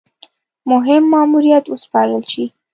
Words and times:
مهم 0.71 1.03
ماموریت 1.13 1.65
وسپارل 1.69 2.23
شي. 2.31 2.45